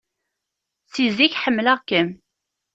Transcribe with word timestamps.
Si 0.91 1.05
zik 1.15 1.33
ḥemmleɣ-kem. 1.43 2.09